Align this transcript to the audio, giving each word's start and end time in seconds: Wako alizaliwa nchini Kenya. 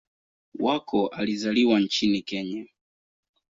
Wako 0.59 1.07
alizaliwa 1.07 1.79
nchini 1.79 2.21
Kenya. 2.21 2.65